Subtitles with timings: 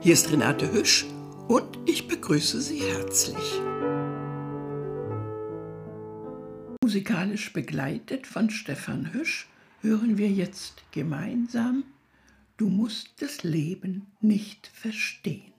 [0.00, 1.06] Hier ist Renate Hüsch
[1.46, 3.60] und ich begrüße Sie herzlich.
[6.82, 9.46] Musikalisch begleitet von Stefan Hüsch
[9.80, 11.84] hören wir jetzt gemeinsam
[12.56, 15.52] Du musst das Leben nicht verstehen.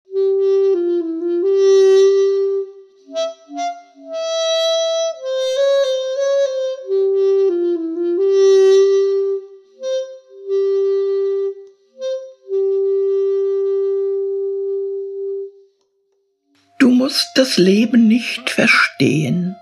[16.83, 19.55] Du musst das Leben nicht verstehen.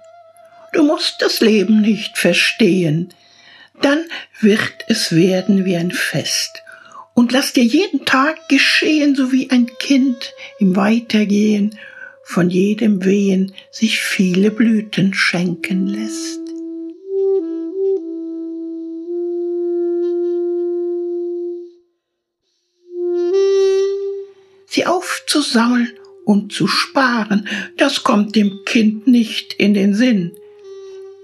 [0.73, 3.13] Du musst das Leben nicht verstehen.
[3.83, 4.07] Dann
[4.41, 6.63] wird es werden wie ein Fest.
[7.13, 11.79] Und lass dir jeden Tag geschehen, so wie ein Kind im Weitergehen
[12.25, 16.41] von jedem Wehen sich viele Blüten schenken lässt.
[24.69, 30.33] Sie aufzusammeln und zu sparen, das kommt dem Kind nicht in den Sinn.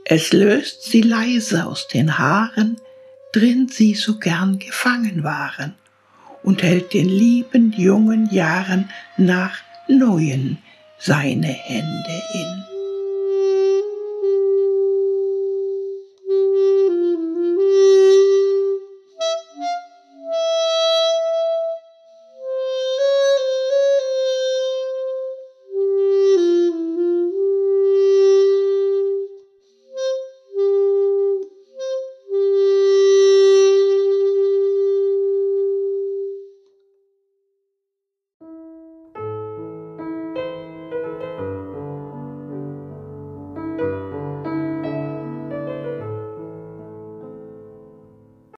[0.04, 2.76] Es löst sie leise aus den Haaren,
[3.32, 5.74] drin sie so gern gefangen waren,
[6.42, 10.58] und hält den lieben jungen Jahren nach neuen
[10.98, 12.75] seine Hände in.